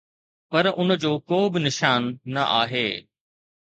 [0.49, 2.01] پر ان جو ڪو به نشان
[2.33, 2.89] نه آهي